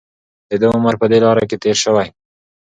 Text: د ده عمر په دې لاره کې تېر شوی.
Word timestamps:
د 0.49 0.51
ده 0.61 0.67
عمر 0.75 0.95
په 1.01 1.05
دې 1.11 1.19
لاره 1.25 1.43
کې 1.49 1.57
تېر 1.63 1.77
شوی. 1.83 2.07